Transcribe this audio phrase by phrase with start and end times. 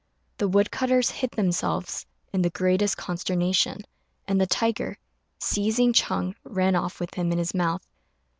[0.39, 3.81] The wood cutters hid themselves, in the greatest consternation;
[4.27, 4.97] and the tiger,
[5.37, 7.85] seizing Ch'êng, ran off with him in his mouth.